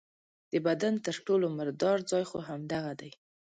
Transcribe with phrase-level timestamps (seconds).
[0.51, 3.11] د بدن تر ټولو مردار ځای خو همدغه دی.